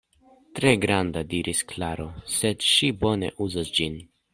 Tre 0.59 0.71
granda, 0.85 1.23
diris 1.35 1.63
Klaro, 1.75 2.09
sed 2.41 2.69
ŝi 2.73 2.95
bone 3.05 3.35
uzas 3.49 3.77
ĝin. 3.81 4.07